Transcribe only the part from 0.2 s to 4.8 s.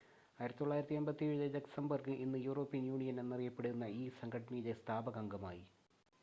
1957-ൽ Luxembourg ഇന്ന് European Union എന്നറിയപ്പെടുന്ന ഈ സംഘടനയിലെ